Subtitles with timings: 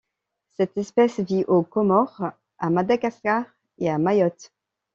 [0.57, 2.23] Cette espèce vit aux Comores,
[2.57, 3.45] à Madagascar
[3.77, 4.51] et à Mayotte.